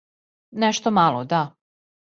Нешто 0.59 0.89
мало, 0.99 1.23
да. 1.31 1.43